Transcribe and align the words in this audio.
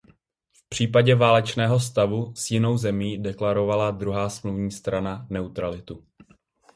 V 0.53 0.69
případě 0.69 1.15
válečného 1.15 1.79
stavu 1.79 2.33
s 2.35 2.51
jinou 2.51 2.77
zemí 2.77 3.17
deklarovala 3.17 3.91
druhá 3.91 4.29
smluvní 4.29 4.71
strana 4.71 5.27
neutralitu. 5.29 6.03